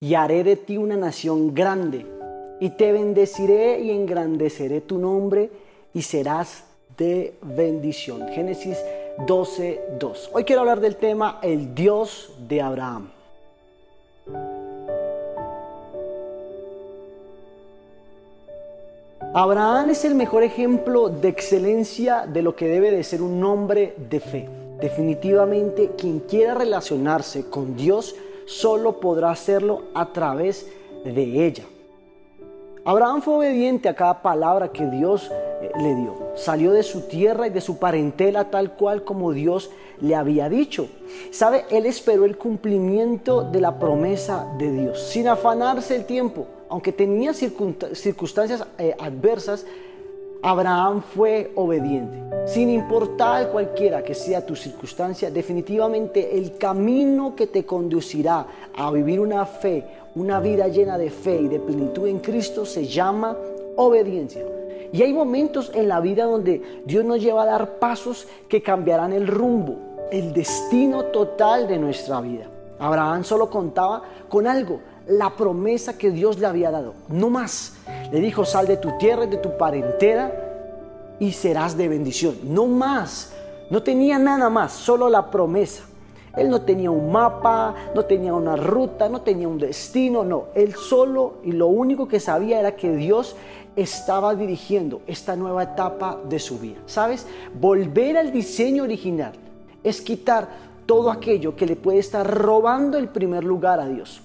[0.00, 2.04] y haré de ti una nación grande,
[2.60, 5.50] y te bendeciré y engrandeceré tu nombre,
[5.94, 6.64] y serás
[6.98, 8.28] de bendición.
[8.28, 8.78] Génesis
[9.26, 10.30] 12, 2.
[10.34, 13.10] Hoy quiero hablar del tema el Dios de Abraham.
[19.32, 23.94] Abraham es el mejor ejemplo de excelencia de lo que debe de ser un hombre
[24.10, 24.48] de fe.
[24.80, 28.14] Definitivamente quien quiera relacionarse con Dios
[28.46, 30.66] solo podrá hacerlo a través
[31.04, 31.64] de ella.
[32.84, 35.28] Abraham fue obediente a cada palabra que Dios
[35.60, 36.14] eh, le dio.
[36.36, 39.70] Salió de su tierra y de su parentela tal cual como Dios
[40.00, 40.88] le había dicho.
[41.32, 41.64] ¿Sabe?
[41.70, 46.46] Él esperó el cumplimiento de la promesa de Dios, sin afanarse el tiempo.
[46.68, 49.66] Aunque tenía circunstancias eh, adversas,
[50.46, 52.22] Abraham fue obediente.
[52.46, 58.46] Sin importar cualquiera que sea tu circunstancia, definitivamente el camino que te conducirá
[58.76, 62.86] a vivir una fe, una vida llena de fe y de plenitud en Cristo se
[62.86, 63.36] llama
[63.74, 64.44] obediencia.
[64.92, 69.12] Y hay momentos en la vida donde Dios nos lleva a dar pasos que cambiarán
[69.12, 69.74] el rumbo,
[70.12, 72.46] el destino total de nuestra vida.
[72.78, 77.74] Abraham solo contaba con algo, la promesa que Dios le había dado, no más.
[78.12, 80.32] Le dijo, sal de tu tierra y de tu parentela
[81.18, 82.36] y serás de bendición.
[82.44, 83.32] No más.
[83.70, 85.84] No tenía nada más, solo la promesa.
[86.36, 90.46] Él no tenía un mapa, no tenía una ruta, no tenía un destino, no.
[90.54, 93.34] Él solo y lo único que sabía era que Dios
[93.74, 96.78] estaba dirigiendo esta nueva etapa de su vida.
[96.86, 97.26] ¿Sabes?
[97.58, 99.32] Volver al diseño original
[99.82, 100.48] es quitar
[100.84, 104.22] todo aquello que le puede estar robando el primer lugar a Dios.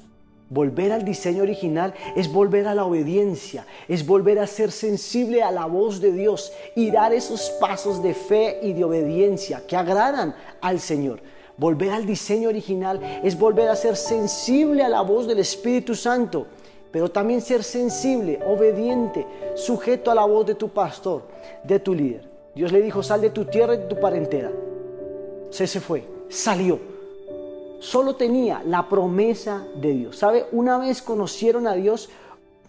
[0.51, 5.49] Volver al diseño original es volver a la obediencia, es volver a ser sensible a
[5.49, 10.35] la voz de Dios y dar esos pasos de fe y de obediencia que agradan
[10.59, 11.21] al Señor.
[11.55, 16.47] Volver al diseño original es volver a ser sensible a la voz del Espíritu Santo,
[16.91, 21.29] pero también ser sensible, obediente, sujeto a la voz de tu pastor,
[21.63, 22.29] de tu líder.
[22.53, 24.51] Dios le dijo, sal de tu tierra y de tu parentela.
[25.49, 26.91] Se se fue, salió
[27.81, 30.17] solo tenía la promesa de Dios.
[30.17, 30.45] ¿Sabe?
[30.51, 32.09] Una vez conocieron a Dios,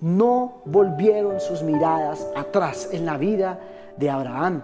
[0.01, 3.61] no volvieron sus miradas atrás en la vida
[3.97, 4.63] de Abraham.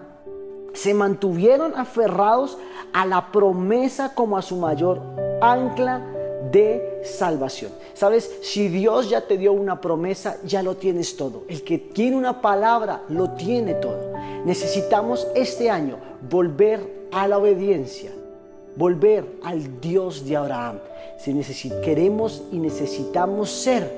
[0.73, 2.57] Se mantuvieron aferrados
[2.93, 5.01] a la promesa como a su mayor
[5.39, 6.05] ancla
[6.51, 7.71] de salvación.
[7.93, 11.43] Sabes, si Dios ya te dio una promesa, ya lo tienes todo.
[11.47, 14.13] El que tiene una palabra, lo tiene todo.
[14.45, 15.97] Necesitamos este año
[16.29, 18.11] volver a la obediencia,
[18.75, 20.79] volver al Dios de Abraham.
[21.17, 23.91] Si queremos y necesitamos ser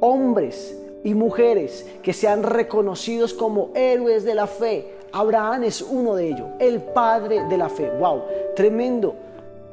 [0.00, 4.94] hombres y mujeres que sean reconocidos como héroes de la fe.
[5.12, 7.90] Abraham es uno de ellos, el padre de la fe.
[7.98, 8.22] ¡Wow!
[8.56, 9.14] Tremendo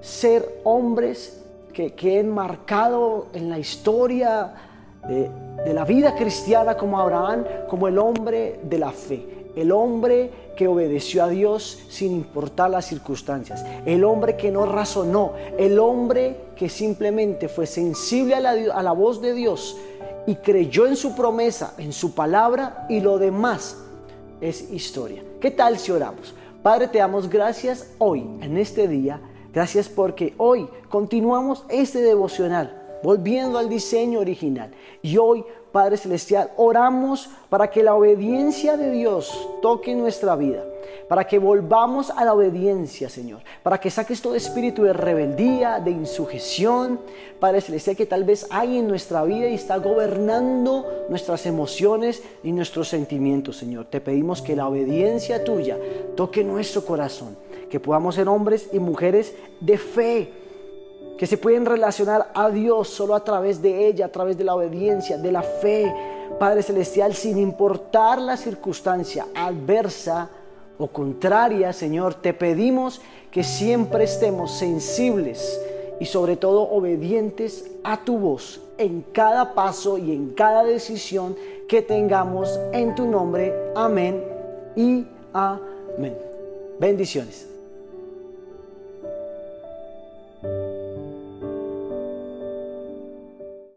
[0.01, 4.53] ser hombres que, que han marcado en la historia
[5.07, 5.29] de,
[5.63, 10.67] de la vida cristiana como Abraham, como el hombre de la fe el hombre que
[10.67, 16.67] obedeció a Dios sin importar las circunstancias, el hombre que no razonó, el hombre que
[16.67, 19.77] simplemente fue sensible a la, voz de Dios
[20.27, 23.77] y creyó en su promesa, en su palabra y lo demás
[24.41, 25.23] es historia.
[25.39, 26.33] ¿Qué tal si oramos?
[26.61, 29.21] Padre, te damos gracias hoy, en este día.
[29.53, 34.71] Gracias porque hoy continuamos este devocional volviendo al diseño original.
[35.01, 40.63] Y hoy, Padre Celestial, oramos para que la obediencia de Dios toque nuestra vida,
[41.07, 45.91] para que volvamos a la obediencia, Señor, para que saques todo espíritu de rebeldía, de
[45.91, 46.99] insujeción,
[47.39, 52.51] Padre Celestial, que tal vez hay en nuestra vida y está gobernando nuestras emociones y
[52.51, 53.85] nuestros sentimientos, Señor.
[53.85, 55.77] Te pedimos que la obediencia tuya
[56.15, 57.37] toque nuestro corazón,
[57.69, 60.38] que podamos ser hombres y mujeres de fe
[61.19, 64.55] que se pueden relacionar a Dios solo a través de ella, a través de la
[64.55, 65.93] obediencia, de la fe,
[66.39, 70.29] Padre Celestial, sin importar la circunstancia adversa
[70.77, 75.59] o contraria, Señor, te pedimos que siempre estemos sensibles
[75.99, 81.35] y sobre todo obedientes a tu voz en cada paso y en cada decisión
[81.67, 83.53] que tengamos en tu nombre.
[83.75, 84.23] Amén
[84.73, 86.17] y amén.
[86.79, 87.58] Bendiciones.